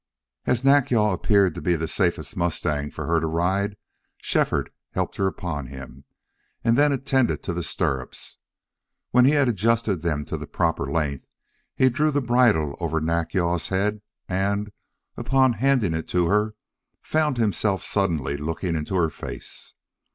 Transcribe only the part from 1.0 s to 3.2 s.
appeared to be the safest mustang for her